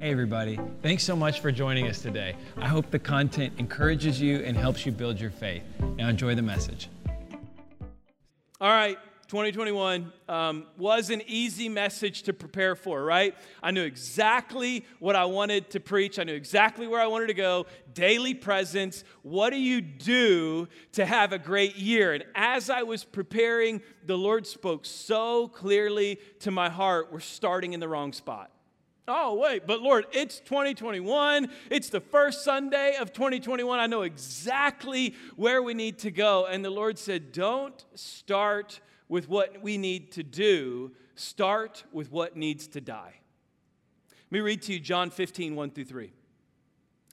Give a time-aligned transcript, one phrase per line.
[0.00, 0.60] Hey, everybody.
[0.80, 2.36] Thanks so much for joining us today.
[2.56, 5.64] I hope the content encourages you and helps you build your faith.
[5.96, 6.88] Now, enjoy the message.
[8.60, 13.34] All right, 2021 um, was an easy message to prepare for, right?
[13.60, 16.20] I knew exactly what I wanted to preach.
[16.20, 17.66] I knew exactly where I wanted to go.
[17.92, 19.02] Daily presence.
[19.22, 22.14] What do you do to have a great year?
[22.14, 27.72] And as I was preparing, the Lord spoke so clearly to my heart we're starting
[27.72, 28.52] in the wrong spot.
[29.08, 31.48] Oh, wait, but Lord, it's 2021.
[31.70, 33.78] It's the first Sunday of 2021.
[33.78, 36.46] I know exactly where we need to go.
[36.46, 42.36] And the Lord said, Don't start with what we need to do, start with what
[42.36, 43.14] needs to die.
[44.26, 46.12] Let me read to you John 15, 1 through 3.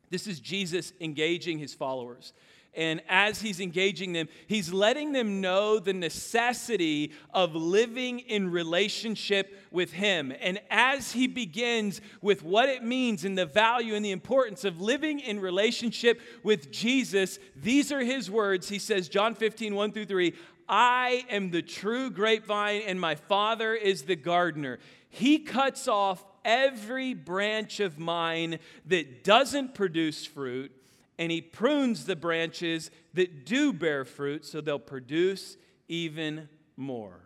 [0.10, 2.34] This is Jesus engaging his followers.
[2.76, 9.58] And as he's engaging them, he's letting them know the necessity of living in relationship
[9.72, 10.34] with him.
[10.42, 14.82] And as he begins with what it means and the value and the importance of
[14.82, 18.70] living in relationship with Jesus, these are his words.
[18.70, 20.34] He says, John 15, 1 through 3,
[20.68, 24.80] I am the true grapevine, and my Father is the gardener.
[25.10, 30.72] He cuts off every branch of mine that doesn't produce fruit
[31.18, 37.22] and he prunes the branches that do bear fruit so they'll produce even more.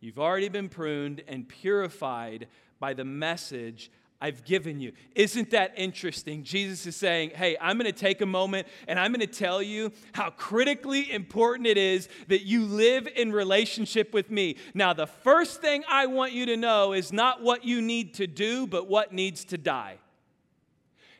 [0.00, 2.48] You've already been pruned and purified
[2.78, 4.92] by the message I've given you.
[5.14, 6.44] Isn't that interesting?
[6.44, 9.62] Jesus is saying, Hey, I'm going to take a moment and I'm going to tell
[9.62, 14.56] you how critically important it is that you live in relationship with me.
[14.72, 18.26] Now, the first thing I want you to know is not what you need to
[18.26, 19.98] do, but what needs to die.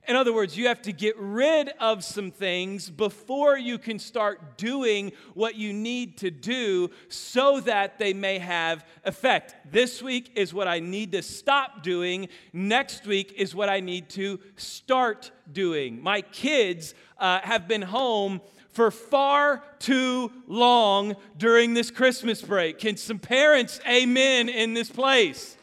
[0.06, 4.58] In other words, you have to get rid of some things before you can start
[4.58, 9.54] doing what you need to do so that they may have effect.
[9.72, 12.28] This week is what I need to stop doing.
[12.52, 16.02] Next week is what I need to start doing.
[16.02, 22.78] My kids uh, have been home for far too long during this Christmas break.
[22.78, 25.56] Can some parents, amen, in this place?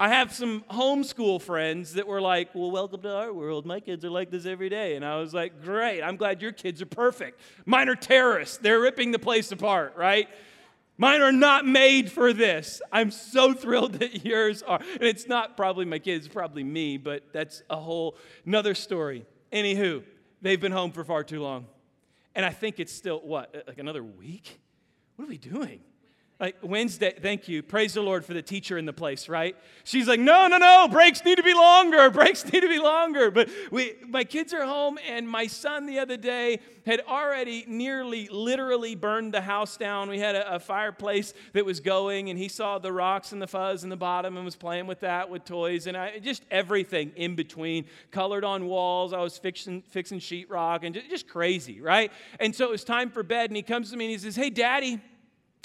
[0.00, 3.66] I have some homeschool friends that were like, Well, welcome to our world.
[3.66, 4.94] My kids are like this every day.
[4.94, 6.02] And I was like, Great.
[6.02, 7.40] I'm glad your kids are perfect.
[7.66, 8.58] Mine are terrorists.
[8.58, 10.28] They're ripping the place apart, right?
[10.98, 12.80] Mine are not made for this.
[12.92, 14.80] I'm so thrilled that yours are.
[14.80, 18.16] And it's not probably my kids, probably me, but that's a whole
[18.46, 19.26] another story.
[19.52, 20.04] Anywho,
[20.42, 21.66] they've been home for far too long.
[22.36, 24.60] And I think it's still, what, like another week?
[25.16, 25.80] What are we doing?
[26.40, 27.64] Like Wednesday, thank you.
[27.64, 29.56] Praise the Lord for the teacher in the place, right?
[29.82, 32.08] She's like, no, no, no, breaks need to be longer.
[32.18, 33.32] Breaks need to be longer.
[33.32, 38.28] But we, my kids are home, and my son the other day had already nearly
[38.28, 40.08] literally burned the house down.
[40.08, 43.48] We had a, a fireplace that was going, and he saw the rocks and the
[43.48, 47.10] fuzz in the bottom and was playing with that with toys and I, just everything
[47.16, 47.86] in between.
[48.12, 49.12] Colored on walls.
[49.12, 52.12] I was fixing, fixing sheetrock and just, just crazy, right?
[52.38, 54.36] And so it was time for bed, and he comes to me and he says,
[54.36, 55.00] hey, daddy,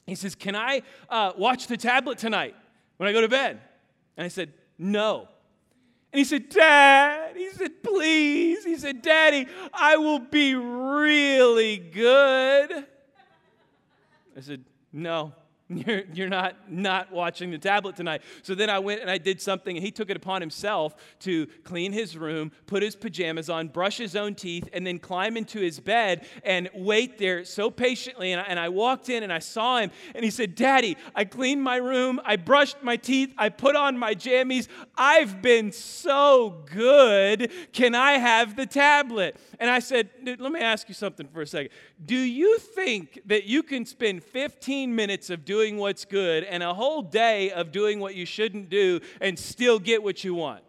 [0.05, 2.55] he says, Can I uh, watch the tablet tonight
[2.97, 3.59] when I go to bed?
[4.17, 5.27] And I said, No.
[6.11, 8.63] And he said, Dad, he said, please.
[8.63, 12.85] He said, Daddy, I will be really good.
[14.37, 15.33] I said, No.
[15.69, 18.21] You're, you're not, not watching the tablet tonight.
[18.41, 21.47] So then I went and I did something, and he took it upon himself to
[21.63, 25.59] clean his room, put his pajamas on, brush his own teeth, and then climb into
[25.59, 28.33] his bed and wait there so patiently.
[28.33, 31.23] And I, and I walked in and I saw him, and he said, Daddy, I
[31.23, 34.67] cleaned my room, I brushed my teeth, I put on my jammies.
[34.97, 37.51] I've been so good.
[37.71, 39.37] Can I have the tablet?
[39.59, 41.69] And I said, Let me ask you something for a second.
[42.05, 46.61] Do you think that you can spend 15 minutes of doing doing what's good and
[46.61, 50.61] a whole day of doing what you shouldn't do and still get what you want.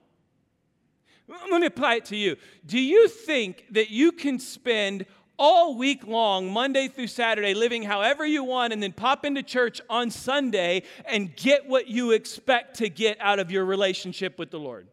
[1.27, 2.37] Let me apply it to you.
[2.65, 5.07] Do you think that you can spend
[5.37, 9.81] all week long, Monday through Saturday, living however you want, and then pop into church
[9.91, 14.61] on Sunday and get what you expect to get out of your relationship with the
[14.61, 14.87] Lord?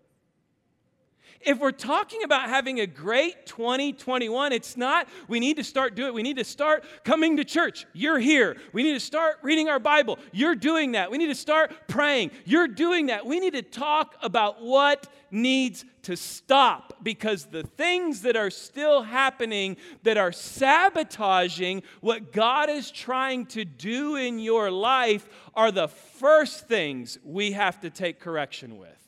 [1.45, 6.09] If we're talking about having a great 2021, it's not we need to start doing
[6.09, 6.13] it.
[6.13, 7.85] We need to start coming to church.
[7.93, 8.57] You're here.
[8.73, 10.19] We need to start reading our Bible.
[10.31, 11.09] You're doing that.
[11.11, 12.31] We need to start praying.
[12.45, 13.25] You're doing that.
[13.25, 19.03] We need to talk about what needs to stop because the things that are still
[19.03, 25.87] happening that are sabotaging what God is trying to do in your life are the
[25.87, 29.00] first things we have to take correction with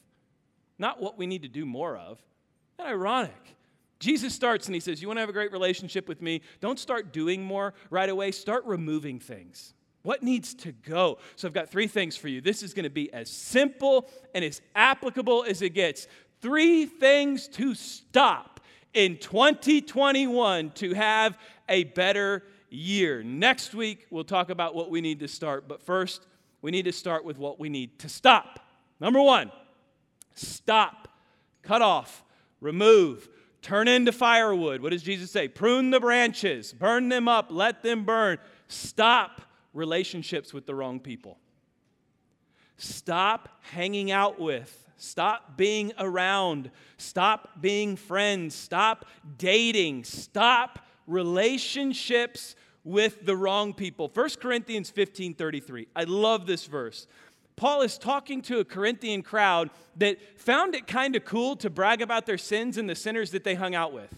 [0.83, 2.19] not what we need to do more of.
[2.77, 3.55] That ironic.
[3.99, 6.41] Jesus starts and he says, You want to have a great relationship with me?
[6.59, 8.31] Don't start doing more right away.
[8.31, 9.73] Start removing things.
[10.01, 11.19] What needs to go?
[11.37, 12.41] So I've got three things for you.
[12.41, 16.07] This is going to be as simple and as applicable as it gets.
[16.41, 18.59] Three things to stop
[18.93, 21.37] in 2021 to have
[21.69, 23.23] a better year.
[23.23, 25.69] Next week, we'll talk about what we need to start.
[25.69, 26.27] But first,
[26.61, 28.59] we need to start with what we need to stop.
[28.99, 29.49] Number one,
[30.33, 31.07] stop,
[31.61, 32.23] cut off,
[32.61, 33.29] remove,
[33.61, 34.81] turn into firewood.
[34.81, 35.47] What does Jesus say?
[35.47, 38.37] Prune the branches, burn them up, let them burn.
[38.67, 39.41] Stop
[39.73, 41.37] relationships with the wrong people.
[42.77, 44.79] Stop hanging out with.
[44.97, 46.71] Stop being around.
[46.97, 48.55] Stop being friends.
[48.55, 49.05] Stop
[49.37, 50.03] dating.
[50.03, 54.09] Stop relationships with the wrong people.
[54.13, 55.87] 1 Corinthians 15 33.
[55.95, 57.07] I love this verse.
[57.55, 62.01] Paul is talking to a Corinthian crowd that found it kind of cool to brag
[62.01, 64.13] about their sins and the sinners that they hung out with.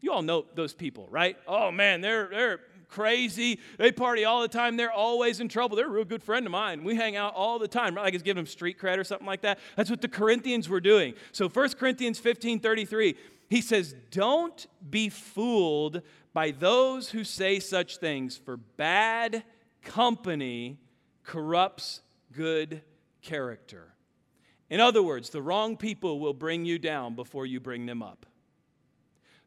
[0.00, 1.36] You all know those people, right?
[1.46, 3.58] Oh man, they're, they're crazy.
[3.78, 4.76] They party all the time.
[4.76, 5.76] They're always in trouble.
[5.76, 6.84] They're a real good friend of mine.
[6.84, 7.94] We hang out all the time.
[7.94, 9.58] Like it's giving them street cred or something like that.
[9.76, 11.14] That's what the Corinthians were doing.
[11.32, 13.16] So 1 Corinthians 15 33,
[13.48, 16.02] he says, Don't be fooled
[16.32, 19.42] by those who say such things, for bad
[19.82, 20.78] company
[21.24, 22.82] corrupts good
[23.22, 23.94] character.
[24.68, 28.26] In other words, the wrong people will bring you down before you bring them up.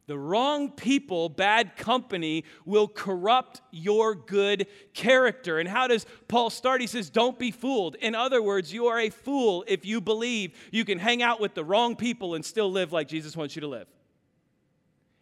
[0.05, 5.59] The wrong people, bad company, will corrupt your good character.
[5.59, 6.81] And how does Paul start?
[6.81, 7.95] He says, Don't be fooled.
[7.95, 11.53] In other words, you are a fool if you believe you can hang out with
[11.53, 13.87] the wrong people and still live like Jesus wants you to live.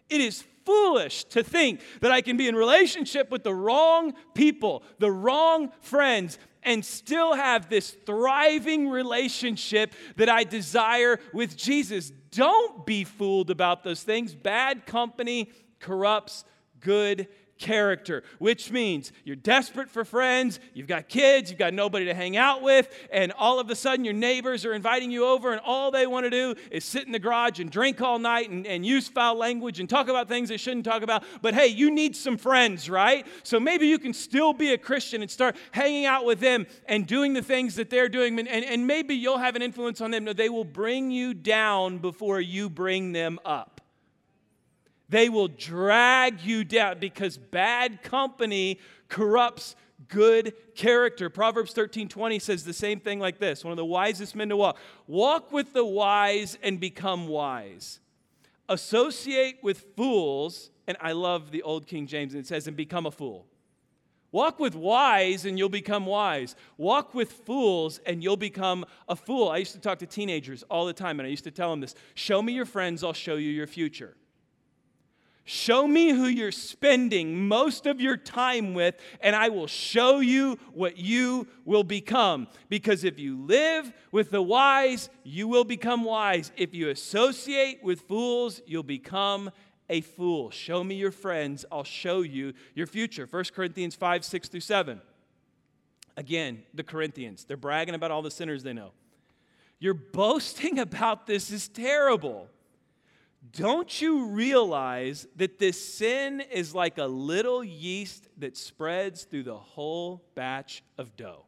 [0.10, 4.84] It is foolish to think that I can be in relationship with the wrong people,
[5.00, 12.12] the wrong friends, and still have this thriving relationship that I desire with Jesus.
[12.32, 14.34] Don't be fooled about those things.
[14.34, 15.50] Bad company
[15.80, 16.46] corrupts
[16.80, 17.28] good
[17.62, 22.36] character, which means you're desperate for friends, you've got kids, you've got nobody to hang
[22.36, 25.92] out with, and all of a sudden your neighbors are inviting you over, and all
[25.92, 28.86] they want to do is sit in the garage and drink all night and, and
[28.86, 31.24] use foul language and talk about things they shouldn't talk about.
[31.42, 33.26] But hey, you need some friends, right?
[33.44, 37.06] So maybe you can still be a Christian and start hanging out with them and
[37.06, 40.24] doing the things that they're doing, and, and maybe you'll have an influence on them.
[40.24, 43.81] No, they will bring you down before you bring them up.
[45.12, 48.80] They will drag you down because bad company
[49.10, 49.76] corrupts
[50.08, 51.30] good character.
[51.30, 54.56] Proverbs 13 20 says the same thing like this one of the wisest men to
[54.56, 54.78] walk.
[55.08, 58.00] Walk with the wise and become wise.
[58.70, 63.06] Associate with fools, and I love the old King James, and it says, and become
[63.06, 63.48] a fool.
[64.32, 66.56] Walk with wise and you'll become wise.
[66.78, 69.50] Walk with fools and you'll become a fool.
[69.50, 71.82] I used to talk to teenagers all the time and I used to tell them
[71.82, 74.16] this Show me your friends, I'll show you your future.
[75.44, 80.60] Show me who you're spending most of your time with, and I will show you
[80.74, 82.48] what you will become.
[82.70, 86.52] Because if you live with the wise, you will become wise.
[86.58, 89.52] If you associate with fools, you'll become
[89.90, 90.52] a fool.
[90.52, 93.28] Show me your friends, I'll show you your future.
[93.30, 95.02] 1 Corinthians 5 6 through 7.
[96.18, 98.92] Again, the Corinthians, they're bragging about all the sinners they know.
[99.80, 102.48] Your boasting about this is terrible.
[103.54, 109.58] Don't you realize that this sin is like a little yeast that spreads through the
[109.58, 111.46] whole batch of dough?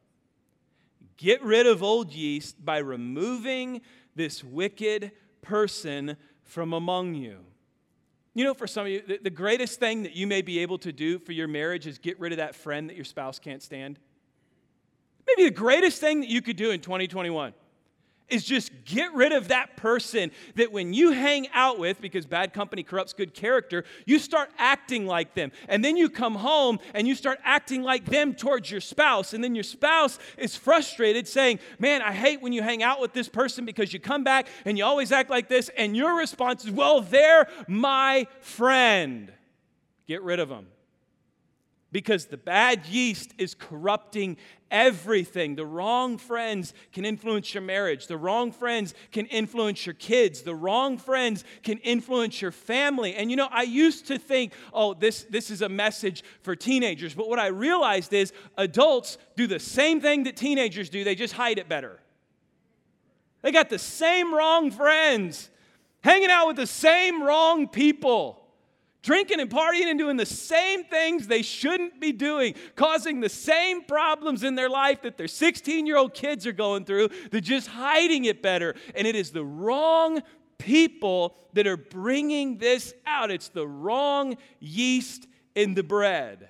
[1.17, 3.81] Get rid of old yeast by removing
[4.15, 5.11] this wicked
[5.41, 7.39] person from among you.
[8.33, 10.91] You know, for some of you, the, greatest thing that you may be able to
[10.91, 13.99] do for your marriage is get rid of that friend that your spouse can't stand.
[15.27, 17.53] Maybe the greatest thing that you could do in 2021
[18.33, 22.51] is just get rid of that person that when you hang out with, because bad
[22.51, 25.51] company corrupts good character, you start acting like them.
[25.69, 29.33] And then you come home and you start acting like them towards your spouse.
[29.33, 33.13] And then your spouse is frustrated, saying, Man, I hate when you hang out with
[33.13, 35.69] this person because you come back and you always act like this.
[35.77, 39.31] And your response is, Well, they're my friend.
[40.07, 40.67] Get rid of them
[41.93, 44.35] because the bad yeast is corrupting
[44.71, 45.55] everything.
[45.55, 48.07] The wrong friends can influence your marriage.
[48.07, 50.41] The wrong friends can influence your kids.
[50.41, 53.13] The wrong friends can influence your family.
[53.13, 57.13] And you know, I used to think, oh, this, this is a message for teenagers.
[57.13, 61.35] But what I realized is adults do the same thing that teenagers do, they just
[61.35, 61.99] hide it better.
[63.43, 65.51] They got the same wrong friends,
[66.01, 68.42] hanging out with the same wrong people
[69.03, 73.83] drinking and partying and doing the same things they shouldn't be doing, causing the same
[73.83, 77.09] problems in their life that their 16 year old kids are going through.
[77.29, 78.73] They're just hiding it better.
[78.95, 80.23] And it is the wrong
[80.57, 83.29] people that are bringing this out.
[83.29, 86.49] It's the wrong yeast in the bread,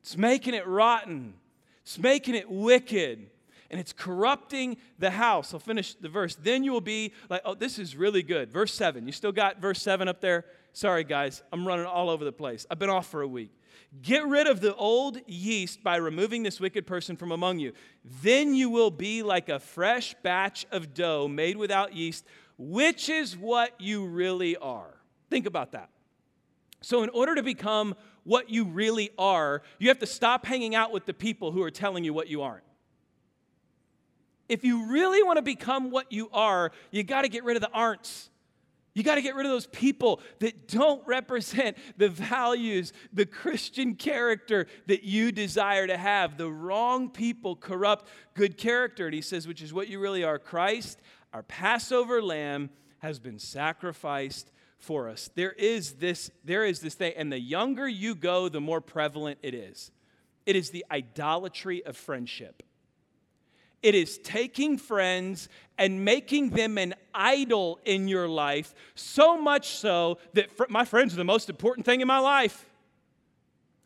[0.00, 1.34] it's making it rotten.
[1.82, 3.28] It's making it wicked
[3.70, 5.52] and it's corrupting the house.
[5.52, 6.34] I'll finish the verse.
[6.34, 8.50] Then you will be like, oh, this is really good.
[8.52, 9.04] Verse 7.
[9.04, 10.44] You still got verse 7 up there?
[10.74, 11.40] Sorry, guys.
[11.52, 12.66] I'm running all over the place.
[12.68, 13.52] I've been off for a week.
[14.02, 17.72] Get rid of the old yeast by removing this wicked person from among you.
[18.22, 22.24] Then you will be like a fresh batch of dough made without yeast,
[22.58, 24.96] which is what you really are.
[25.30, 25.90] Think about that.
[26.80, 30.90] So, in order to become what you really are, you have to stop hanging out
[30.90, 32.64] with the people who are telling you what you aren't.
[34.48, 37.62] If you really want to become what you are, you got to get rid of
[37.62, 38.28] the aren'ts.
[38.94, 43.96] You got to get rid of those people that don't represent the values, the Christian
[43.96, 46.38] character that you desire to have.
[46.38, 49.06] The wrong people corrupt good character.
[49.06, 50.38] And he says, which is what you really are.
[50.38, 51.00] Christ,
[51.32, 52.70] our Passover lamb,
[53.00, 55.28] has been sacrificed for us.
[55.34, 59.38] There is this, there is this thing, and the younger you go, the more prevalent
[59.42, 59.90] it is.
[60.46, 62.62] It is the idolatry of friendship.
[63.84, 70.16] It is taking friends and making them an idol in your life, so much so
[70.32, 72.64] that fr- my friends are the most important thing in my life.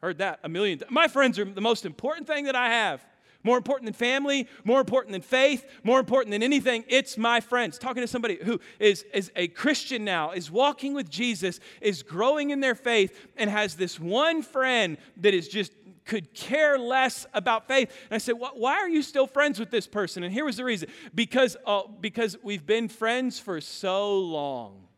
[0.01, 0.93] Heard that a million times.
[0.93, 3.05] My friends are the most important thing that I have.
[3.43, 7.77] More important than family, more important than faith, more important than anything, it's my friends.
[7.77, 12.51] Talking to somebody who is, is a Christian now, is walking with Jesus, is growing
[12.51, 15.73] in their faith, and has this one friend that is just
[16.09, 17.91] could care less about faith.
[18.11, 20.25] And I said, Why are you still friends with this person?
[20.25, 24.89] And here was the reason because, uh, because we've been friends for so long.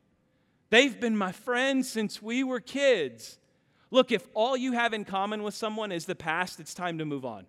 [0.71, 3.39] They've been my friends since we were kids.
[3.91, 7.05] Look, if all you have in common with someone is the past, it's time to
[7.05, 7.45] move on.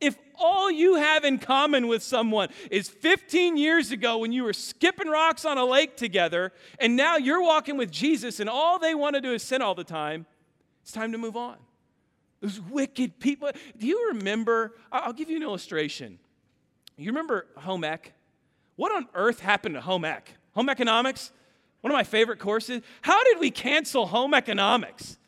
[0.00, 4.52] If all you have in common with someone is 15 years ago when you were
[4.52, 8.94] skipping rocks on a lake together, and now you're walking with Jesus and all they
[8.94, 10.26] want to do is sin all the time,
[10.82, 11.56] it's time to move on.
[12.40, 13.50] Those wicked people.
[13.78, 14.74] Do you remember?
[14.92, 16.18] I'll give you an illustration.
[16.96, 18.12] You remember home ec?
[18.76, 20.32] What on earth happened to home ec?
[20.54, 21.32] Home economics?
[21.80, 22.82] One of my favorite courses.
[23.02, 25.18] How did we cancel home economics?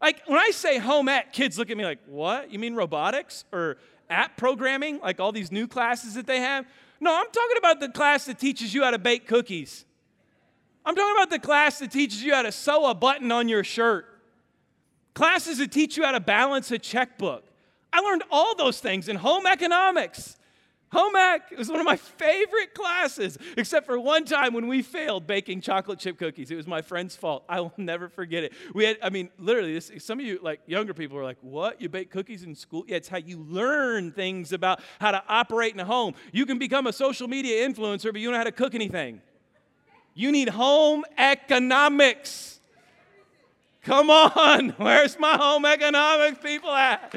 [0.00, 2.50] Like when I say home ec, kids look at me like, what?
[2.50, 3.78] You mean robotics or
[4.10, 5.00] app programming?
[5.00, 6.66] Like all these new classes that they have?
[7.00, 9.84] No, I'm talking about the class that teaches you how to bake cookies.
[10.84, 13.64] I'm talking about the class that teaches you how to sew a button on your
[13.64, 14.06] shirt
[15.14, 17.44] classes that teach you how to balance a checkbook.
[17.92, 20.36] I learned all those things in home economics.
[20.94, 25.26] Home ec was one of my favorite classes, except for one time when we failed
[25.26, 26.52] baking chocolate chip cookies.
[26.52, 27.44] It was my friend's fault.
[27.48, 28.52] I will never forget it.
[28.74, 31.80] We had, I mean, literally, this, some of you, like younger people, are like, "What?
[31.80, 35.74] You bake cookies in school?" Yeah, it's how you learn things about how to operate
[35.74, 36.14] in a home.
[36.32, 39.20] You can become a social media influencer, but you don't know how to cook anything.
[40.14, 42.60] You need home economics.
[43.84, 47.14] Come on, where's my home economics people at?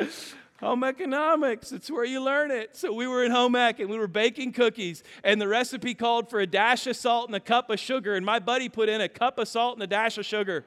[0.60, 2.76] home economics, it's where you learn it.
[2.76, 6.28] So we were in home ec and we were baking cookies, and the recipe called
[6.28, 9.00] for a dash of salt and a cup of sugar, and my buddy put in
[9.00, 10.64] a cup of salt and a dash of sugar.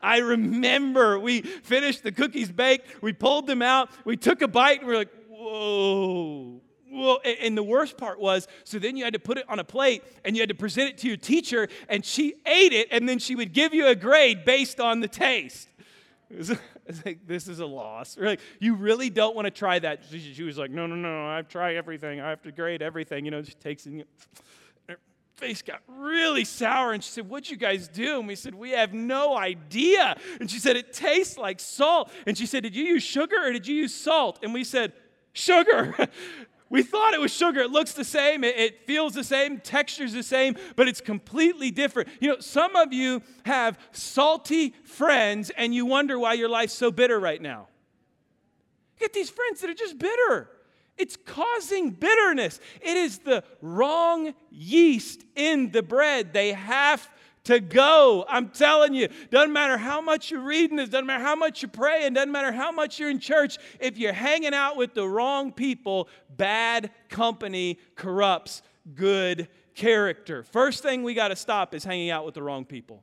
[0.00, 4.78] I remember we finished the cookies baked, we pulled them out, we took a bite,
[4.78, 9.12] and we are like, whoa, well, and the worst part was, so then you had
[9.12, 11.68] to put it on a plate and you had to present it to your teacher,
[11.88, 15.08] and she ate it, and then she would give you a grade based on the
[15.08, 15.68] taste.
[16.30, 16.36] It
[16.94, 18.16] was, like, this is a loss.
[18.16, 20.04] We're like, you really don't want to try that.
[20.10, 22.18] She, was like, no, no, no, I've tried everything.
[22.18, 23.26] I have to grade everything.
[23.26, 24.06] You know, she takes it.
[24.88, 24.96] Her
[25.36, 28.18] face got really sour, and she said, What'd you guys do?
[28.18, 30.18] And we said, We have no idea.
[30.40, 32.10] And she said, It tastes like salt.
[32.26, 34.38] And she said, Did you use sugar or did you use salt?
[34.42, 34.94] And we said,
[35.34, 35.94] Sugar.
[36.70, 37.60] We thought it was sugar.
[37.60, 41.70] It looks the same, it, it, feels the same, texture's the same, but it's completely
[41.70, 42.08] different.
[42.20, 46.90] You know, some of you have salty friends and you wonder why your life's so
[46.90, 47.68] bitter right now.
[48.96, 50.50] You get these friends that are just bitter.
[50.98, 52.60] It's causing bitterness.
[52.82, 56.32] It is the wrong yeast in the bread.
[56.32, 57.08] They have
[57.48, 58.26] to go.
[58.28, 61.68] I'm telling you, doesn't matter how much you're reading this, doesn't matter how much you
[61.68, 65.08] pray, and doesn't matter how much you're in church, if you're hanging out with the
[65.08, 68.60] wrong people, bad company corrupts
[68.94, 70.42] good character.
[70.42, 73.02] First thing we got to stop is hanging out with the wrong people.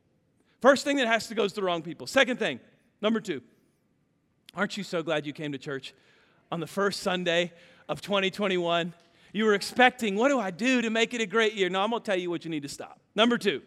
[0.61, 2.05] First thing that has to go is the wrong people.
[2.05, 2.59] Second thing,
[3.01, 3.41] number two,
[4.53, 5.95] aren't you so glad you came to church
[6.51, 7.51] on the first Sunday
[7.89, 8.93] of 2021?
[9.33, 11.67] You were expecting, what do I do to make it a great year?
[11.67, 12.99] No, I'm going to tell you what you need to stop.
[13.15, 13.63] Number two,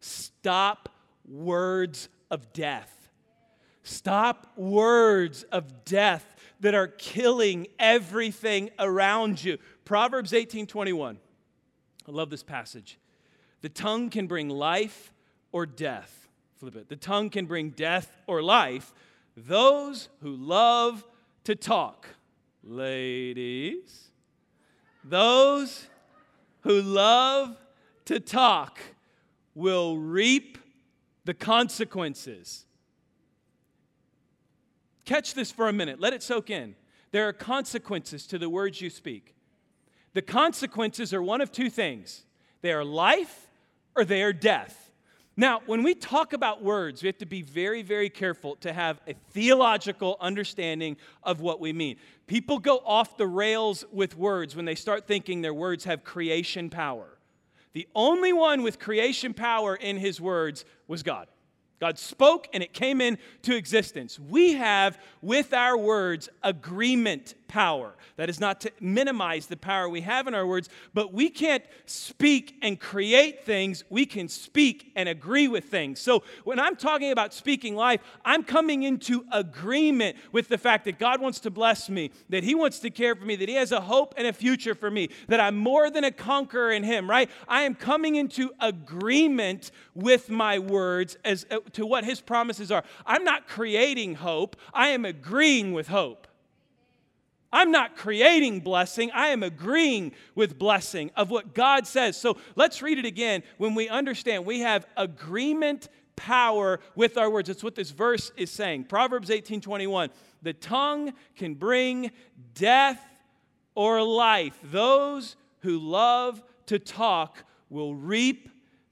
[0.00, 0.88] Stop
[1.28, 3.08] words of death.
[3.82, 9.58] Stop words of death that are killing everything around you.
[9.84, 11.18] Proverbs 18:21.
[12.06, 12.98] I love this passage.
[13.62, 15.12] The tongue can bring life
[15.52, 16.16] or death.
[16.58, 16.88] flip it.
[16.90, 18.92] The tongue can bring death or life.
[19.34, 21.06] Those who love
[21.44, 22.06] to talk,
[22.62, 24.10] ladies,
[25.02, 25.88] those
[26.60, 27.56] who love
[28.04, 28.78] to talk
[29.54, 30.58] will reap
[31.24, 32.64] the consequences.
[35.04, 36.74] Catch this for a minute, let it soak in.
[37.12, 39.34] There are consequences to the words you speak.
[40.12, 42.24] The consequences are one of two things
[42.62, 43.48] they are life
[43.96, 44.90] or they are death.
[45.36, 49.00] Now, when we talk about words, we have to be very, very careful to have
[49.06, 51.96] a theological understanding of what we mean.
[52.26, 56.68] People go off the rails with words when they start thinking their words have creation
[56.68, 57.16] power.
[57.72, 61.28] The only one with creation power in his words was God.
[61.80, 64.18] God spoke and it came into existence.
[64.18, 67.96] We have, with our words, agreement power.
[68.16, 71.64] That is not to minimize the power we have in our words, but we can't
[71.84, 73.82] speak and create things.
[73.90, 76.00] We can speak and agree with things.
[76.00, 81.00] So when I'm talking about speaking life, I'm coming into agreement with the fact that
[81.00, 83.72] God wants to bless me, that He wants to care for me, that He has
[83.72, 87.10] a hope and a future for me, that I'm more than a conqueror in Him,
[87.10, 87.28] right?
[87.48, 92.84] I am coming into agreement with my words as uh, to what His promises are.
[93.04, 96.19] I'm not creating hope, I am agreeing with hope.
[97.52, 102.16] I'm not creating blessing, I am agreeing with blessing of what God says.
[102.16, 107.48] So let's read it again when we understand we have agreement power with our words.
[107.48, 108.84] That's what this verse is saying.
[108.84, 110.10] Proverbs 18 21.
[110.42, 112.12] The tongue can bring
[112.54, 113.02] death
[113.74, 114.58] or life.
[114.62, 118.48] Those who love to talk will reap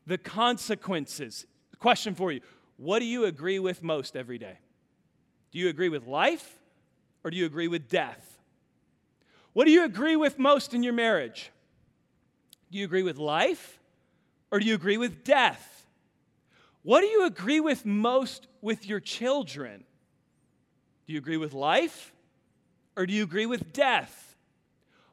[0.07, 1.47] the consequences.
[1.79, 2.41] Question for you
[2.77, 4.59] What do you agree with most every day?
[5.53, 6.59] Do you agree with life
[7.25, 8.38] or do you agree with death?
[9.53, 11.51] What do you agree with most in your marriage?
[12.71, 13.79] Do you agree with life
[14.51, 15.87] or do you agree with death?
[16.83, 19.85] What do you agree with most with your children?
[21.07, 22.13] Do you agree with life
[22.97, 24.37] or do you agree with death?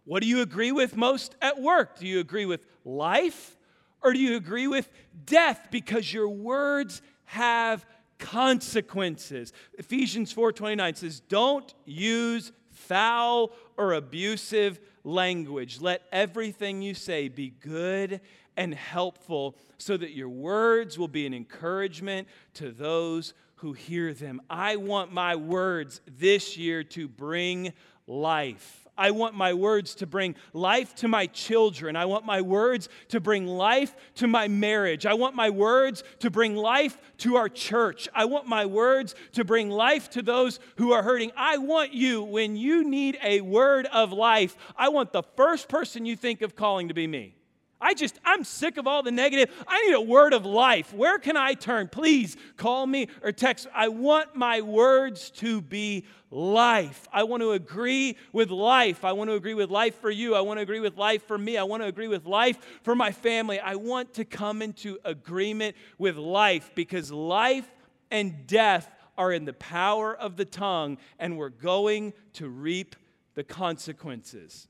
[0.04, 1.98] What do you agree with most at work?
[1.98, 3.58] Do you agree with life
[4.04, 4.90] or do you agree with
[5.26, 7.86] death because your words have
[8.20, 9.52] consequences?
[9.80, 15.82] Ephesians 4:29 says, "Don't use foul or abusive language.
[15.82, 18.22] Let everything you say be good
[18.58, 24.42] and helpful so that your words will be an encouragement to those who hear them.
[24.50, 27.74] I want my words this year to bring
[28.08, 28.85] life.
[28.98, 31.96] I want my words to bring life to my children.
[31.96, 35.06] I want my words to bring life to my marriage.
[35.06, 38.08] I want my words to bring life to our church.
[38.14, 41.32] I want my words to bring life to those who are hurting.
[41.36, 46.06] I want you, when you need a word of life, I want the first person
[46.06, 47.35] you think of calling to be me.
[47.82, 49.54] I just, I'm sick of all the negative.
[49.68, 50.94] I need a word of life.
[50.94, 51.90] Where can I turn?
[51.90, 53.68] Please call me or text.
[53.76, 57.08] I want my words to be life.
[57.12, 59.04] I want to agree with life.
[59.04, 60.36] I want to agree with life for you.
[60.36, 61.58] I want to agree with life for me.
[61.58, 63.60] I want to agree with life for my family.
[63.60, 67.70] I want to come into agreement with life because life
[68.10, 72.96] and death are in the power of the tongue, and we're going to reap
[73.34, 74.68] the consequences.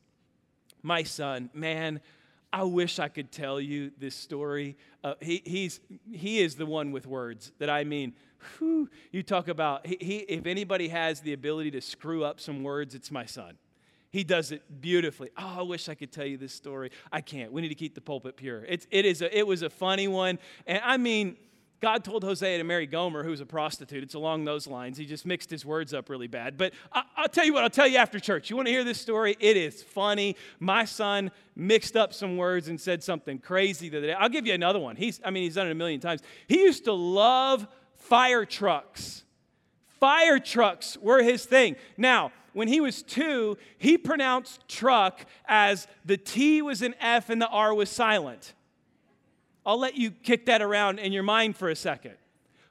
[0.82, 2.00] My son, man,
[2.52, 4.76] I wish I could tell you this story.
[5.02, 5.80] Uh, he, he's,
[6.10, 8.14] he is the one with words that I mean,
[8.58, 12.62] whew, you talk about, he, he, if anybody has the ability to screw up some
[12.62, 13.58] words, it's my son.
[14.10, 15.30] He does it beautifully.
[15.36, 16.90] Oh, I wish I could tell you this story.
[17.12, 17.52] I can't.
[17.52, 18.64] We need to keep the pulpit pure.
[18.64, 20.38] It's, it, is a, it was a funny one.
[20.66, 21.36] And I mean,
[21.80, 24.02] God told Hosea to marry Gomer, who was a prostitute.
[24.02, 24.96] It's along those lines.
[24.96, 26.56] He just mixed his words up really bad.
[26.56, 28.48] But I, will tell you what, I'll tell you after church.
[28.48, 29.36] You want to hear this story?
[29.40, 30.36] It is funny.
[30.58, 34.12] My son mixed up some words and said something crazy the other day.
[34.14, 34.96] I'll give you another one.
[34.96, 36.22] He's, I mean, he's done it a million times.
[36.48, 39.24] He used to love fire trucks.
[40.00, 41.76] Fire trucks were his thing.
[41.96, 47.40] Now, when he was two, he pronounced truck as the T was an F and
[47.40, 48.54] the R was silent.
[49.66, 52.14] I'll let you kick that around in your mind for a second.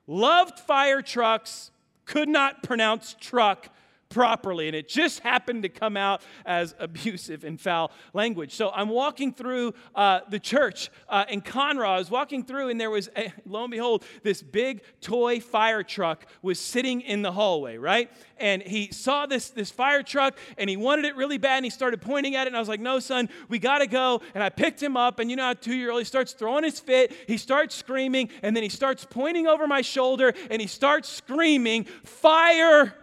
[0.08, 1.72] Loved fire trucks,
[2.06, 3.68] could not pronounce truck
[4.10, 4.68] properly.
[4.68, 8.54] And it just happened to come out as abusive and foul language.
[8.54, 11.88] So I'm walking through uh, the church uh, in Conroe.
[11.88, 15.84] I was walking through, and there was, a, lo and behold, this big toy fire
[15.84, 18.12] truck was sitting in the hallway, right?
[18.38, 21.72] And he saw this, this fire truck, and he wanted it really bad, and he
[21.72, 22.48] started pointing at it.
[22.48, 24.22] And I was like, no, son, we got to go.
[24.34, 26.64] And I picked him up, and you know how two year old, he starts throwing
[26.64, 30.68] his fit, he starts screaming, and then he starts pointing over my shoulder, and he
[30.68, 32.94] starts screaming, fire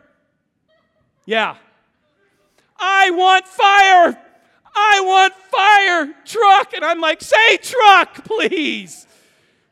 [1.24, 1.56] yeah.
[2.78, 4.18] I want fire.
[4.74, 6.72] I want fire truck.
[6.74, 9.06] And I'm like, say truck, please.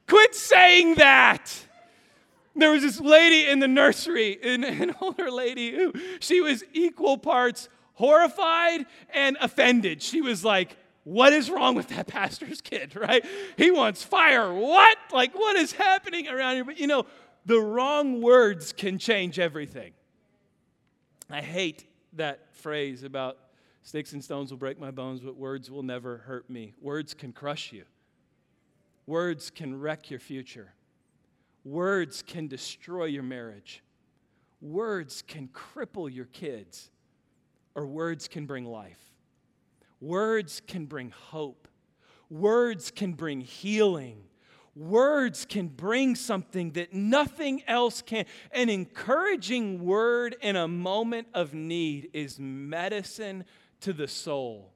[0.06, 1.66] Quit saying that.
[2.56, 7.18] There was this lady in the nursery, an, an older lady who she was equal
[7.18, 10.02] parts horrified and offended.
[10.02, 13.24] She was like, what is wrong with that pastor's kid, right?
[13.56, 14.52] He wants fire.
[14.52, 14.98] What?
[15.12, 16.64] Like, what is happening around here?
[16.64, 17.06] But you know,
[17.46, 19.92] the wrong words can change everything.
[21.30, 23.38] I hate that phrase about
[23.82, 26.74] sticks and stones will break my bones, but words will never hurt me.
[26.80, 27.84] Words can crush you,
[29.06, 30.72] words can wreck your future,
[31.64, 33.82] words can destroy your marriage,
[34.60, 36.90] words can cripple your kids,
[37.74, 39.10] or words can bring life.
[40.00, 41.68] Words can bring hope.
[42.30, 44.22] Words can bring healing.
[44.74, 48.24] Words can bring something that nothing else can.
[48.52, 53.44] An encouraging word in a moment of need is medicine
[53.80, 54.72] to the soul.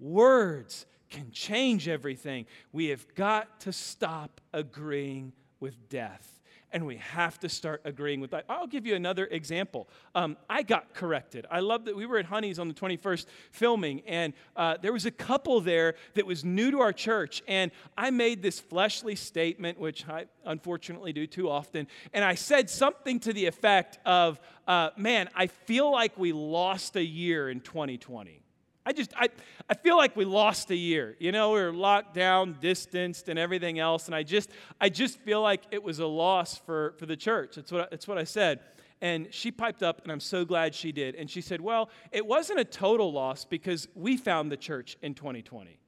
[0.00, 2.46] Words can change everything.
[2.72, 6.35] We have got to stop agreeing with death
[6.76, 8.44] and we have to start agreeing with that.
[8.50, 9.88] I'll give you another example.
[10.14, 11.46] Um, I got corrected.
[11.50, 15.06] I love that we were at Honey's on the 21st filming, and uh, there was
[15.06, 19.80] a couple there that was new to our church, and I made this fleshly statement,
[19.80, 24.90] which I unfortunately do too often, and I said something to the effect of, uh,
[24.98, 28.42] Man, I feel like we lost a year in 2020.
[28.86, 29.28] I just, I,
[29.68, 31.16] I feel like we lost a year.
[31.18, 34.06] You know, we were locked down, distanced, and everything else.
[34.06, 34.48] And I just,
[34.80, 37.56] I just feel like it was a loss for, for the church.
[37.56, 38.60] That's what, that's what I said.
[39.00, 41.16] And she piped up, and I'm so glad she did.
[41.16, 45.14] And she said, Well, it wasn't a total loss because we found the church in
[45.14, 45.78] 2020.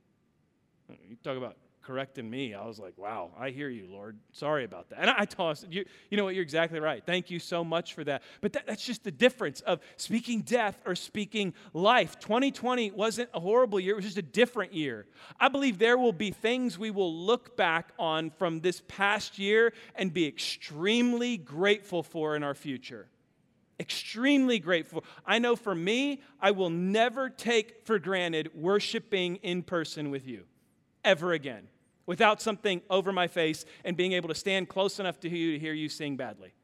[1.08, 1.56] You talk about
[1.88, 4.18] correcting me, I was like, wow, I hear you, Lord.
[4.32, 4.98] Sorry about that.
[5.00, 7.02] And I, tossed, you, you know what, you're exactly right.
[7.04, 8.22] Thank you so much for that.
[8.42, 12.18] But that, that's just the difference of speaking death or speaking life.
[12.18, 15.06] 2020 wasn't a horrible year, it was just a different year.
[15.40, 19.72] I believe there will be things we will look back on from this past year
[19.94, 23.08] and be extremely grateful for in our future
[23.80, 25.04] extremely grateful.
[25.24, 30.46] I know for me, I will never take for granted worshiping in person with you
[31.04, 31.68] ever again
[32.08, 35.58] without something over my face and being able to stand close enough to you to
[35.58, 36.54] hear you sing badly.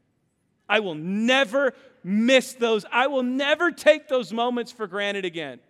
[0.66, 2.87] I will never miss those.
[2.90, 5.61] I will never take those moments for granted again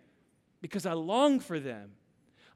[0.61, 1.91] because I long for them.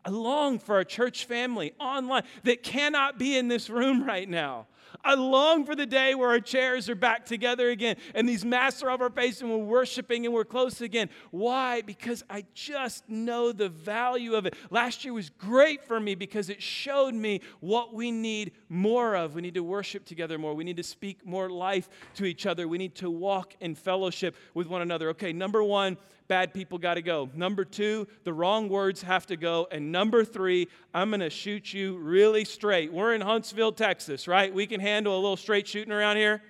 [0.10, 4.66] I long for a church family online that cannot be in this room right now.
[5.04, 8.82] I long for the day where our chairs are back together again and these masks
[8.82, 11.12] are off our face and we're worshiping and we're close again.
[11.30, 11.84] Why?
[11.84, 14.56] Because I just know the value of it.
[14.72, 19.36] Last year was great for me because it showed me what we need more of.
[19.36, 20.56] We need to worship together more.
[20.56, 22.68] We need to speak more life to each other.
[22.68, 25.10] We need to walk in fellowship with one another.
[25.10, 25.98] Okay, number one,
[26.30, 27.30] bad people got to go.
[27.36, 29.68] Number two, the wrong words have to go.
[29.72, 32.94] And number three, I'm going to shoot you really straight.
[32.94, 34.54] We're in Huntsville, Texas, right?
[34.54, 36.42] We can handle a little straight shooting around here?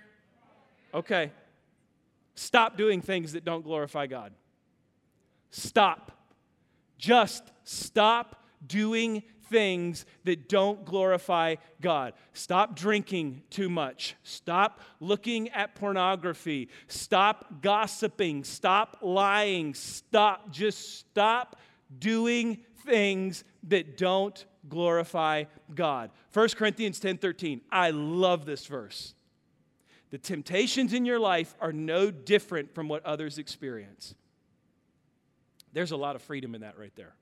[0.94, 1.32] Okay.
[2.36, 4.34] Stop doing things that don't glorify God.
[5.50, 6.12] Stop.
[6.98, 12.13] Just stop doing things that don't glorify God.
[12.33, 14.15] Stop drinking too much.
[14.23, 16.69] Stop looking at pornography.
[16.88, 18.43] Stop gossiping.
[18.43, 19.73] Stop lying.
[19.73, 20.51] Stop.
[20.51, 21.57] Just stop
[21.97, 26.12] doing things that don't glorify God.
[26.33, 27.62] 1 Corinthians 10 13.
[27.71, 29.13] I love this verse.
[30.12, 34.15] The temptations in your life are no different from what others experience.
[35.71, 37.13] There's a lot of freedom in that right there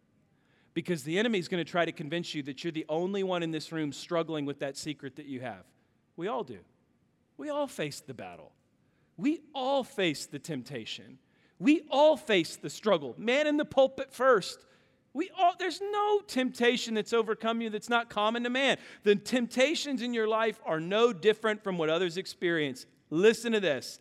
[0.77, 3.41] because the enemy is going to try to convince you that you're the only one
[3.41, 5.63] in this room struggling with that secret that you have.
[6.17, 6.59] We all do.
[7.35, 8.51] We all face the battle.
[9.17, 11.17] We all face the temptation.
[11.57, 13.15] We all face the struggle.
[13.17, 14.67] Man in the pulpit first.
[15.13, 18.77] We all, there's no temptation that's overcome you that's not common to man.
[19.01, 22.85] The temptations in your life are no different from what others experience.
[23.09, 23.97] Listen to this.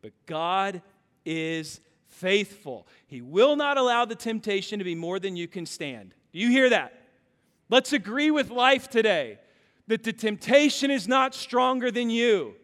[0.00, 0.80] But God
[1.26, 1.80] is
[2.14, 2.86] faithful.
[3.06, 6.14] He will not allow the temptation to be more than you can stand.
[6.32, 6.92] Do you hear that?
[7.68, 9.38] Let's agree with life today
[9.86, 12.54] that the temptation is not stronger than you.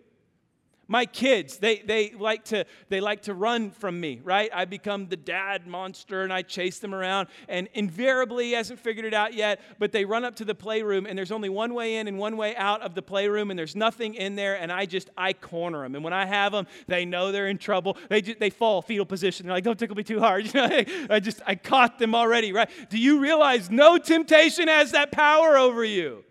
[0.90, 4.50] My kids, they, they, like to, they like to run from me, right?
[4.53, 7.29] I become the dad monster and I chase them around.
[7.48, 11.07] And invariably, he hasn't figured it out yet, but they run up to the playroom
[11.07, 13.76] and there's only one way in and one way out of the playroom and there's
[13.76, 14.57] nothing in there.
[14.61, 15.94] And I just, I corner them.
[15.94, 17.96] And when I have them, they know they're in trouble.
[18.09, 19.46] They, just, they fall fetal position.
[19.46, 20.44] They're like, don't tickle me too hard.
[20.53, 22.68] You know, I just, I caught them already, right?
[22.90, 26.24] Do you realize no temptation has that power over you?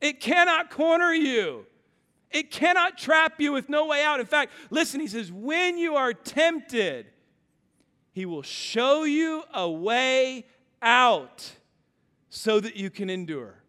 [0.00, 1.66] It cannot corner you.
[2.34, 4.18] It cannot trap you with no way out.
[4.18, 7.06] In fact, listen, he says, when you are tempted,
[8.12, 10.44] he will show you a way
[10.82, 11.52] out
[12.28, 13.62] so that you can endure.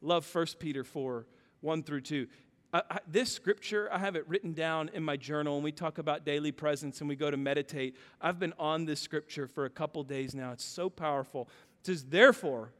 [0.00, 1.24] Love 1 Peter 4
[1.60, 2.26] 1 through 2.
[2.72, 5.98] I, I, this scripture, I have it written down in my journal, and we talk
[5.98, 7.94] about daily presence and we go to meditate.
[8.20, 10.50] I've been on this scripture for a couple days now.
[10.50, 11.48] It's so powerful.
[11.82, 12.72] It says, Therefore,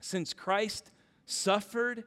[0.00, 0.90] since Christ
[1.24, 2.04] suffered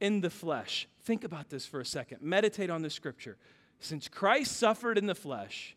[0.00, 2.22] in the flesh, think about this for a second.
[2.22, 3.36] Meditate on the scripture.
[3.80, 5.76] Since Christ suffered in the flesh,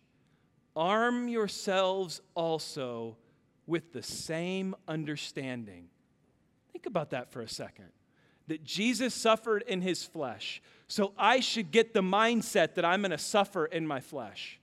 [0.75, 3.17] arm yourselves also
[3.67, 5.87] with the same understanding.
[6.71, 7.89] Think about that for a second.
[8.47, 10.61] That Jesus suffered in his flesh.
[10.87, 14.59] So I should get the mindset that I'm going to suffer in my flesh,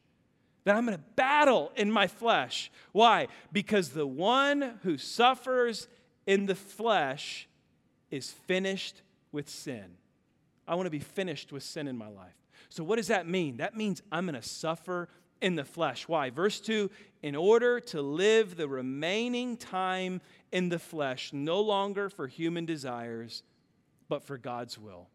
[0.65, 2.71] that I'm going to battle in my flesh.
[2.93, 3.29] Why?
[3.53, 5.89] Because the one who suffers
[6.27, 7.49] in the flesh
[8.11, 9.97] is finished with sin.
[10.67, 12.35] I want to be finished with sin in my life.
[12.69, 13.59] So, what does that mean?
[13.59, 15.09] That means I'm going to suffer
[15.41, 16.09] in the flesh.
[16.09, 16.31] Why?
[16.31, 16.91] Verse 2
[17.23, 20.21] in order to live the remaining time
[20.53, 23.43] in the flesh, no longer for human desires,
[24.09, 25.09] but for God's will.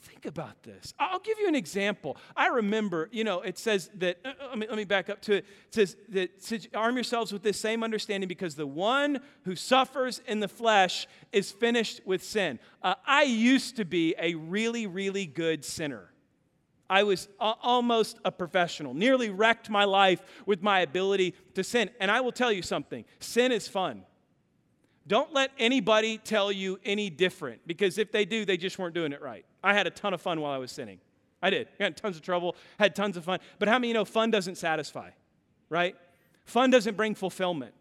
[0.00, 0.94] Think about this.
[0.98, 2.16] I'll give you an example.
[2.36, 5.20] I remember, you know, it says that, uh, uh let, me, let me back up
[5.22, 5.46] to it.
[5.66, 10.40] It says that arm yourselves with this same understanding because the one who suffers in
[10.40, 12.58] the flesh is finished with sin.
[12.82, 16.12] Uh, I used to be a really, really good sinner.
[16.88, 21.90] I was a- almost a professional, nearly wrecked my life with my ability to sin.
[22.00, 24.04] And I will tell you something sin is fun.
[25.06, 29.12] Don't let anybody tell you any different because if they do, they just weren't doing
[29.12, 29.44] it right.
[29.62, 30.98] I had a ton of fun while I was sinning.
[31.42, 31.68] I did.
[31.78, 33.40] I got tons of trouble, had tons of fun.
[33.58, 35.10] But how many you know fun doesn't satisfy,
[35.68, 35.96] right?
[36.44, 37.74] Fun doesn't bring fulfillment.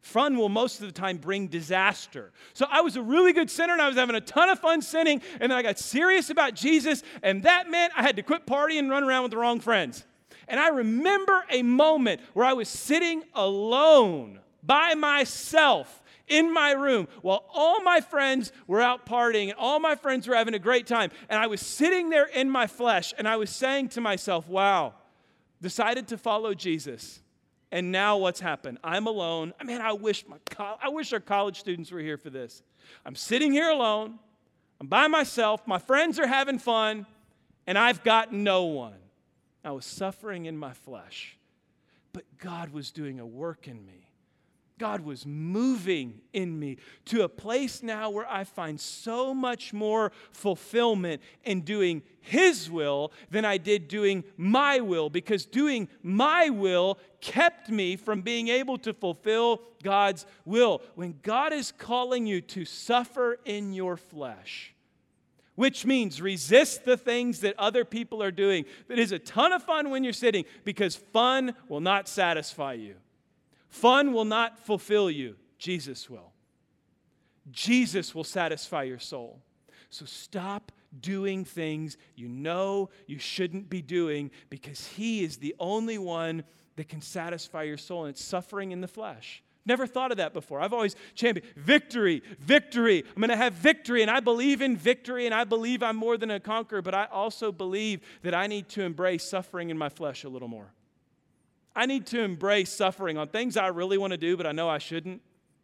[0.00, 2.32] Fun will most of the time bring disaster.
[2.54, 4.82] So I was a really good sinner and I was having a ton of fun
[4.82, 5.22] sinning.
[5.40, 7.04] And then I got serious about Jesus.
[7.22, 10.04] And that meant I had to quit partying and run around with the wrong friends.
[10.48, 16.01] And I remember a moment where I was sitting alone by myself
[16.32, 20.34] in my room while all my friends were out partying and all my friends were
[20.34, 21.10] having a great time.
[21.28, 24.94] And I was sitting there in my flesh and I was saying to myself, wow,
[25.60, 27.20] decided to follow Jesus.
[27.70, 28.78] And now what's happened?
[28.82, 29.54] I'm alone.
[29.60, 32.62] I mean, I wish my I wish our college students were here for this.
[33.06, 34.18] I'm sitting here alone.
[34.80, 35.66] I'm by myself.
[35.66, 37.06] My friends are having fun,
[37.66, 38.98] and I've got no one.
[39.64, 41.38] I was suffering in my flesh,
[42.12, 44.01] but God was doing a work in me.
[44.78, 50.12] God was moving in me to a place now where I find so much more
[50.32, 56.98] fulfillment in doing His will than I did doing my will, because doing my will
[57.20, 60.82] kept me from being able to fulfill God's will.
[60.94, 64.74] When God is calling you to suffer in your flesh,
[65.54, 68.64] which means resist the things that other people are doing.
[68.88, 72.94] That is a ton of fun when you're sitting because fun will not satisfy you.
[73.72, 76.34] Fun will not fulfill you, Jesus will.
[77.50, 79.40] Jesus will satisfy your soul.
[79.88, 85.96] So stop doing things you know you shouldn't be doing because He is the only
[85.96, 86.44] one
[86.76, 89.42] that can satisfy your soul, and it's suffering in the flesh.
[89.64, 90.60] Never thought of that before.
[90.60, 93.02] I've always championed victory, victory.
[93.08, 96.18] I'm going to have victory, and I believe in victory, and I believe I'm more
[96.18, 99.88] than a conqueror, but I also believe that I need to embrace suffering in my
[99.88, 100.74] flesh a little more.
[101.74, 104.68] I need to embrace suffering on things I really want to do, but I know
[104.68, 105.22] I shouldn't.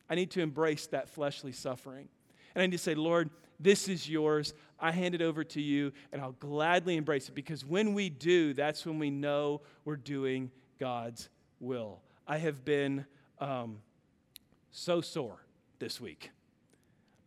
[0.08, 2.08] I need to embrace that fleshly suffering.
[2.54, 4.54] And I need to say, Lord, this is yours.
[4.80, 8.54] I hand it over to you, and I'll gladly embrace it because when we do,
[8.54, 11.28] that's when we know we're doing God's
[11.60, 12.00] will.
[12.26, 13.04] I have been
[13.38, 13.78] um,
[14.70, 15.44] so sore
[15.78, 16.30] this week.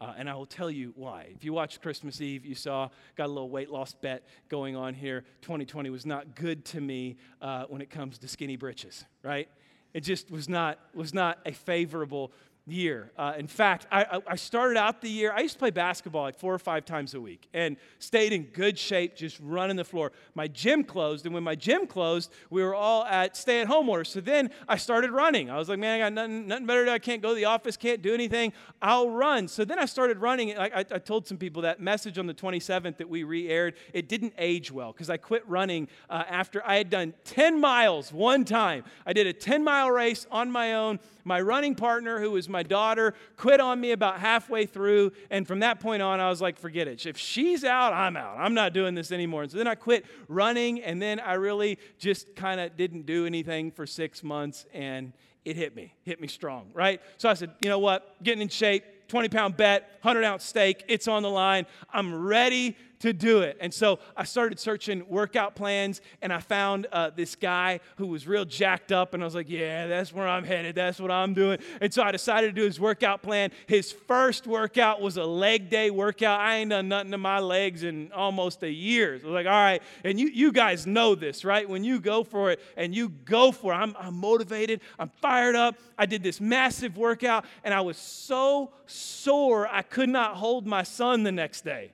[0.01, 1.27] Uh, and I will tell you why.
[1.35, 4.95] If you watched Christmas Eve, you saw, got a little weight loss bet going on
[4.95, 5.23] here.
[5.43, 9.47] 2020 was not good to me uh, when it comes to skinny britches, right?
[9.93, 12.31] It just was not, was not a favorable
[12.71, 13.11] year.
[13.17, 16.39] Uh, in fact, I, I, started out the year, I used to play basketball like
[16.39, 20.11] four or five times a week and stayed in good shape, just running the floor.
[20.33, 23.89] My gym closed, and when my gym closed, we were all at stay at home
[23.89, 24.09] orders.
[24.09, 25.49] So then I started running.
[25.49, 26.93] I was like, man, I got nothing, nothing better to do.
[26.93, 28.53] I can't go to the office, can't do anything.
[28.81, 29.47] I'll run.
[29.47, 30.57] So then I started running.
[30.57, 33.75] I, I, I told some people that message on the 27th that we re aired,
[33.93, 38.13] it didn't age well because I quit running uh, after I had done 10 miles
[38.13, 38.83] one time.
[39.05, 40.99] I did a 10 mile race on my own.
[41.23, 45.11] My running partner, who was my daughter, quit on me about halfway through.
[45.31, 47.05] And from that point on, I was like, forget it.
[47.07, 48.37] If she's out, I'm out.
[48.37, 49.43] I'm not doing this anymore.
[49.43, 50.81] And so then I quit running.
[50.83, 54.65] And then I really just kind of didn't do anything for six months.
[54.73, 57.01] And it hit me, hit me strong, right?
[57.17, 58.21] So I said, you know what?
[58.21, 61.65] Getting in shape, 20 pound bet, 100 ounce steak, it's on the line.
[61.91, 63.57] I'm ready to do it.
[63.59, 68.27] And so I started searching workout plans and I found uh, this guy who was
[68.27, 69.13] real jacked up.
[69.13, 70.75] And I was like, yeah, that's where I'm headed.
[70.75, 71.59] That's what I'm doing.
[71.81, 73.51] And so I decided to do his workout plan.
[73.67, 76.39] His first workout was a leg day workout.
[76.39, 79.17] I ain't done nothing to my legs in almost a year.
[79.19, 79.81] So I was like, all right.
[80.03, 81.67] And you, you guys know this, right?
[81.67, 85.55] When you go for it and you go for it, I'm, I'm motivated, I'm fired
[85.55, 85.75] up.
[85.97, 90.83] I did this massive workout and I was so sore I could not hold my
[90.83, 91.93] son the next day.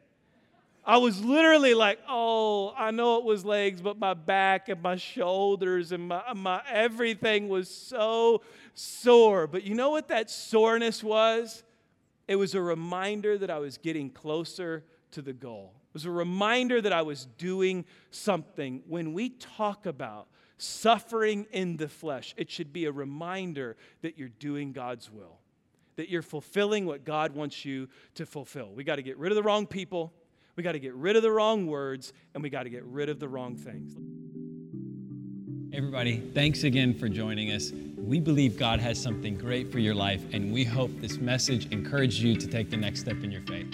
[0.87, 4.95] I was literally like, oh, I know it was legs, but my back and my
[4.95, 8.41] shoulders and my, my everything was so
[8.73, 9.47] sore.
[9.47, 11.65] But you know what that soreness was?
[12.29, 15.73] It was a reminder that I was getting closer to the goal.
[15.89, 18.81] It was a reminder that I was doing something.
[18.87, 24.29] When we talk about suffering in the flesh, it should be a reminder that you're
[24.29, 25.39] doing God's will,
[25.97, 28.71] that you're fulfilling what God wants you to fulfill.
[28.73, 30.13] We got to get rid of the wrong people.
[30.57, 33.09] We got to get rid of the wrong words and we got to get rid
[33.09, 33.95] of the wrong things.
[35.71, 37.71] Everybody, thanks again for joining us.
[37.95, 42.19] We believe God has something great for your life, and we hope this message encouraged
[42.19, 43.71] you to take the next step in your faith.